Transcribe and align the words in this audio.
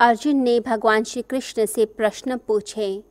अर्जुन 0.00 0.36
ने 0.36 0.60
भगवान 0.60 1.04
श्री 1.04 1.22
कृष्ण 1.22 1.66
से 1.66 1.84
प्रश्न 1.84 2.36
पूछे 2.36 3.04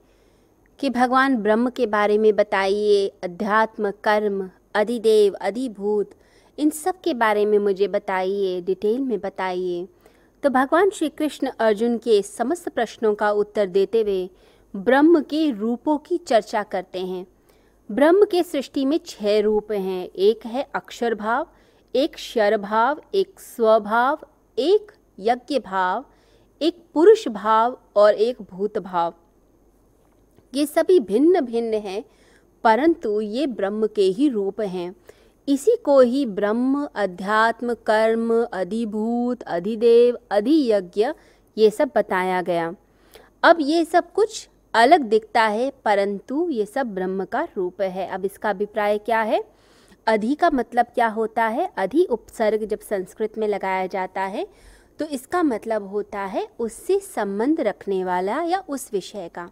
कि 0.80 0.90
भगवान 0.90 1.36
ब्रह्म 1.36 1.70
के 1.70 1.86
बारे 1.86 2.18
में 2.18 2.36
बताइए, 2.36 3.08
अध्यात्म, 3.24 3.92
कर्म, 3.92 4.50
अधिदेव, 4.76 5.34
अधिभूत, 5.34 6.12
इन 6.58 6.70
सब 6.70 7.02
के 7.02 7.14
बारे 7.14 7.46
में 7.46 7.60
मुझे 7.60 7.88
बताइए, 7.88 8.62
डिटेल 8.62 9.02
में 9.02 9.20
बताइए। 9.20 9.88
तो 10.44 10.50
भगवान 10.50 10.90
श्री 10.90 11.10
कृष्ण 11.10 11.52
अर्जुन 11.60 11.98
के 11.98 12.22
समस्त 12.22 12.70
प्रश्नों 12.70 13.16
का 13.16 13.32
उत्तर 13.32 13.66
देते 13.66 14.02
हुए 14.02 14.30
ब्रह्म 14.76 15.22
के 15.22 15.52
रूपों 15.52 15.98
की 15.98 16.18
चर्चा 16.18 16.64
करते 16.64 17.00
हैं। 17.00 17.28
ब्रह्म 17.92 18.26
के 18.26 18.44
सृष्टि 18.44 18.86
में 18.86 19.00
छह 19.06 19.40
रूप 19.40 19.72
हैं। 19.72 20.10
एक 20.10 20.46
है 20.46 20.68
अक्षर 20.76 21.16
भाव 21.16 21.48
एक 21.96 22.18
शर 22.18 22.58
भाव 22.58 23.02
एक 23.16 23.40
स्वभाव, 23.40 24.20
एक 24.60 24.92
यज्ञ 25.20 25.60
भाव 25.60 26.06
एक 26.62 26.86
पुरुष 26.94 27.28
भाव 27.28 27.78
और 27.96 28.14
एक 28.14 28.42
भूत 28.42 28.78
भाव। 28.78 29.14
ये 30.54 30.66
सभी 30.66 31.00
भिन्न 31.00 31.42
भिन्न 31.42 31.74
हैं, 31.74 32.04
परंतु 32.64 33.22
ये 33.22 33.48
ब्रह्म 33.48 33.88
के 33.88 34.02
ही 34.02 34.30
रूप 34.30 34.62
हैं। 34.62 34.96
इसी 35.48 35.76
को 35.76 36.00
ही 36.00 36.26
ब्रह्म, 36.26 36.88
अध्यात्म, 36.96 37.74
कर्म, 37.74 38.44
अधिभूत, 38.44 39.42
अधिदेव, 39.42 40.18
अधियज्ञ, 40.32 41.08
ये 41.58 41.70
सब 41.70 41.92
बताया 41.96 42.42
गया। 42.42 42.74
अब 43.44 43.58
ये 43.62 43.86
सब 43.86 44.12
कुछ 44.12 44.48
अलग 44.74 45.02
दिखता 45.02 45.42
है, 45.42 45.72
परंतु 45.86 46.50
ये 46.50 46.66
सब 46.66 46.94
ब्रह्म 46.94 47.26
का 47.26 47.48
रूप 47.58 47.82
है। 47.82 48.08
अब 48.08 48.26
इसका 48.26 48.50
अभिप्राय 48.50 48.98
क्या 48.98 49.22
है? 49.22 49.44
अधि 50.08 50.36
का 50.36 50.50
मतलब 50.50 50.86
क्या 50.86 51.08
होता 51.08 51.46
है? 51.46 51.70
अधि 51.78 52.04
उपसर्ग 52.06 52.66
जब 52.66 52.80
संस्कृत 52.80 53.38
में 53.38 53.48
लगाया 53.48 53.88
जाता 53.88 54.22
है 54.22 54.48
तो 55.00 55.06
इसका 55.06 55.44
मतलब 55.44 55.88
होता 55.88 56.20
है 56.20 56.48
उससे 56.60 57.00
संबंध 57.00 57.62
रखने 57.62 58.04
वाला 58.04 58.42
या 58.44 58.64
उस 58.70 58.90
विषय 58.94 59.30
का। 59.36 59.50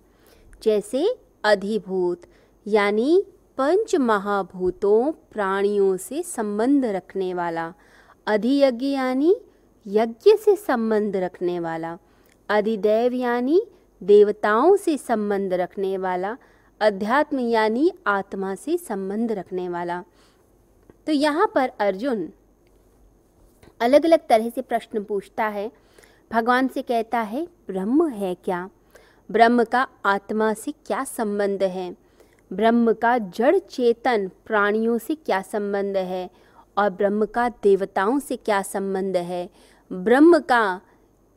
जैसे 0.64 1.18
अधिभूत, 1.44 2.22
यानी 2.68 3.24
पंच 3.58 3.96
महाभूतों 3.96 5.12
प्राणियों 5.12 5.98
से 5.98 6.24
संबंध 6.24 6.86
रखने 6.86 7.34
वाला। 7.34 7.74
अधियज्ञ 8.28 8.86
यानी 8.86 9.36
यज्ञ 9.88 10.36
से 10.38 10.56
संबंध 10.56 11.16
रखने 11.16 11.60
वाला। 11.60 11.98
अधिदेव 12.50 13.14
यानी 13.14 13.62
देवताओं 14.02 14.76
से 14.78 14.98
संबंध 14.98 15.54
रखने 15.54 15.98
वाला। 15.98 16.38
अध्यात्म 16.82 17.40
यानी 17.40 17.92
आत्मा 18.08 18.56
से 18.56 18.78
संबंध 18.78 19.32
रखने 19.32 19.70
वाला। 19.70 20.04
तो 21.08 21.12
यहाँ 21.12 21.52
पर 21.56 21.72
अर्जुन 21.80 22.30
अलग 23.82 24.06
अलग 24.06 24.20
तरह 24.30 24.50
से 24.50 24.62
प्रश्न 24.62 25.04
पूछता 25.04 25.48
है। 25.48 25.72
भगवान 26.32 26.68
से 26.68 26.82
कहता 26.82 27.20
है, 27.20 27.48
ब्रह्म 27.68 28.10
है 28.10 28.36
क्या? 28.36 28.70
ब्रह्म 29.32 29.64
का 29.64 29.88
आत्मा 30.06 30.54
से 30.54 30.72
क्या 30.72 31.04
संबंध 31.04 31.64
है? 31.64 31.98
ब्रह्म 32.54 32.94
का 32.94 33.18
जड़ 33.18 33.58
चेतन 33.58 34.32
प्राणियों 34.46 34.98
से 34.98 35.16
क्या 35.16 35.42
संबंध 35.42 35.98
है? 35.98 36.30
और 36.78 36.90
ब्रह्म 36.90 37.26
का 37.26 37.50
देवताओं 37.50 38.20
से 38.20 38.36
क्या 38.36 38.62
संबंध 38.62 39.18
है? 39.18 39.50
ब्रह्म 39.92 40.40
का 40.40 40.82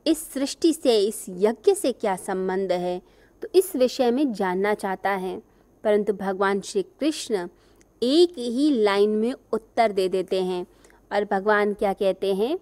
इस 0.07 0.33
सृष्टि 0.33 0.73
से, 0.73 1.01
इस 1.01 1.27
यज्ञ 1.29 1.75
से 1.75 1.93
क्या 1.93 2.17
संबंध 2.17 2.73
है? 2.73 3.03
तो 3.43 3.49
इस 3.55 3.77
विषय 3.77 4.11
में 4.11 4.33
जानना 4.33 4.75
चाहता 4.75 5.11
है। 5.11 5.43
परंतु 5.85 6.13
भगवान 6.13 6.61
श्री 6.61 6.83
कृष्ण 6.83 7.49
एक 8.03 8.35
ही 8.39 8.83
लाइन 8.83 9.11
में 9.11 9.35
उत्तर 9.53 9.93
दे 9.93 10.09
देते 10.09 10.43
हैं। 10.43 10.67
और 11.11 11.25
भगवान 11.25 11.75
क्या 11.75 11.93
कहते 11.93 12.35
हैं? 12.35 12.59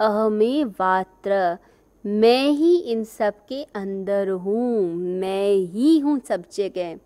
अहमे 0.00 0.64
वात्र 0.64 1.58
मैं 2.04 2.48
ही 2.48 2.76
इन 2.82 3.04
सब 3.04 3.34
के 3.48 3.62
अंदर 3.74 4.28
हूँ, 4.28 4.94
मैं 4.94 5.52
ही 5.52 5.98
हूँ 5.98 6.18
सब 6.28 6.44
जगह। 6.52 6.98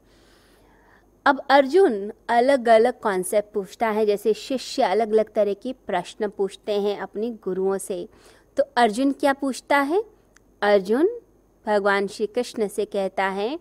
अब 1.27 1.41
अर्जुन 1.51 2.13
अलग 2.29 2.69
अलग 2.69 3.01
कॉन्सेप्ट 3.01 3.53
पूछता 3.55 3.89
है, 3.89 4.07
जैसे 4.07 4.33
शिष्य 4.35 4.83
अलग 4.83 5.13
अलग 5.13 5.33
तरह 5.33 5.55
के 5.55 5.73
प्रश्न 5.87 6.29
पूछते 6.29 6.81
हैं 6.81 6.99
अपने 6.99 7.31
गुरुओं 7.45 7.79
से। 7.79 8.09
तो 8.57 8.65
अर्जुन 8.77 9.13
क्या 9.13 9.33
पूछता 9.33 9.79
है? 9.79 10.03
अर्जुन 10.63 11.09
भगवान 11.65 12.07
श्री 12.07 12.27
कृष्ण 12.27 12.69
से 12.69 12.85
कहता 12.85 13.25
है 13.25 13.59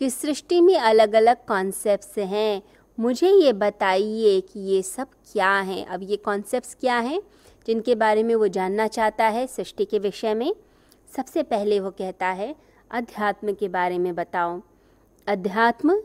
कि 0.00 0.10
सृष्टि 0.10 0.60
में 0.60 0.76
अलग 0.78 1.14
अलग 1.14 1.44
कॉन्सेप्ट्स 1.46 2.18
हैं 2.18 2.62
मुझे 3.00 3.30
ये 3.30 3.52
बताइए 3.52 4.40
कि 4.40 4.60
ये 4.60 4.82
सब 4.82 5.08
क्या 5.32 5.52
हैं? 5.52 5.86
अब 5.86 6.00
ये 6.02 6.16
कॉन्सेप्ट्स 6.16 6.74
क्या 6.74 6.98
हैं? 6.98 7.22
जिनके 7.66 7.94
बारे 7.94 8.22
में 8.22 8.34
वो 8.34 8.48
जानना 8.48 8.86
चाहता 8.86 9.24
है 9.24 9.46
सृष्टि 9.46 9.84
के 9.84 9.98
विषय 9.98 10.34
में। 10.34 10.56
सबसे 11.16 11.42
पहले 11.42 11.80
वो 11.80 11.90
कहता 11.90 12.26
है, 12.26 12.56
अध्यात्म 12.90 13.52
के 13.52 13.68
बारे 13.68 13.98
में 13.98 14.14
बताओ। 14.14 14.62
अध्यात्म? 15.26 16.02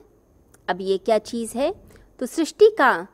अब 0.70 0.78
ये 0.82 0.98
क्या 0.98 1.18
चीज़ 1.18 1.58
है? 1.58 1.76
तो 2.20 2.26
सृष्टि 2.26 2.70
का 2.78 3.08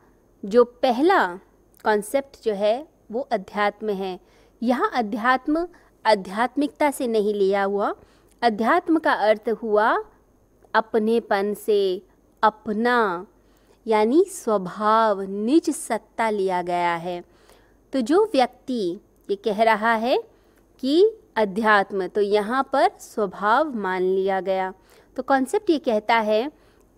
जो 0.46 0.64
पहला 0.64 1.36
कॉन्सेप्ट 1.84 2.44
जो 2.44 2.54
है, 2.54 2.88
वो 3.12 3.22
अध्यात्म 3.22 3.90
है। 3.90 4.20
यहाँ 4.64 4.92
अध्यात्म 4.94 5.68
आध्यात्मिकता 6.06 6.92
से 6.92 7.08
नहीं 7.08 7.34
लिया 7.34 7.64
हुआ। 7.64 7.96
अध्यात्म 8.42 9.00
का 9.00 9.14
अर्थ 9.14 9.50
हुआ 9.50 10.04
अपनेपन 10.74 11.54
से, 11.54 12.08
अपना। 12.44 13.28
यानी 13.88 14.24
स्वभाव, 14.24 15.22
निज 15.22 15.70
सत्ता 15.70 16.30
लिया 16.30 16.62
गया 16.62 16.96
है। 16.96 17.24
तो 17.94 18.02
जो 18.02 18.24
व्यक्ति 18.26 19.00
ये 19.30 19.36
कह 19.36 19.64
रहा 19.64 19.94
है 19.96 20.18
कि 20.84 21.18
अध्यात्म 21.36 22.08
तो 22.08 22.22
यहाँ 22.22 22.70
पर 22.74 22.90
स्वभाव 23.00 23.76
मान 23.76 24.02
लिया 24.02 24.42
गया। 24.42 24.74
तो 25.18 25.24
कॉन्सेप्ट 25.24 25.70
ये 25.70 25.78
कहता 25.80 26.16
है 26.16 26.52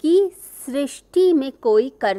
कि 0.03 0.31
सृष्टि 0.65 1.33
में 1.33 1.51
कोई 1.51 1.89
कर 1.89 2.11